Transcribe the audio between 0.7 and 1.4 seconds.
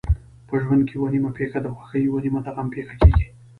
کې یوه نیمه